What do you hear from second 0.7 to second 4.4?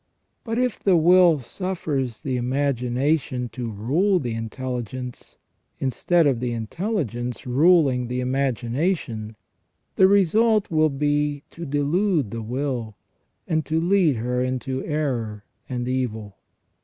the will suffers the imagination to rule the